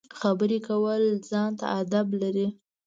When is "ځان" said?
1.29-1.51